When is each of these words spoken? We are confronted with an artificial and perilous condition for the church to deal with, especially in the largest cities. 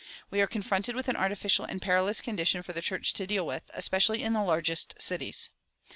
We 0.31 0.41
are 0.41 0.47
confronted 0.47 0.95
with 0.95 1.09
an 1.09 1.15
artificial 1.15 1.63
and 1.63 1.79
perilous 1.79 2.21
condition 2.21 2.63
for 2.63 2.73
the 2.73 2.81
church 2.81 3.13
to 3.13 3.27
deal 3.27 3.45
with, 3.45 3.69
especially 3.75 4.23
in 4.23 4.33
the 4.33 4.41
largest 4.43 4.99
cities. 4.99 5.51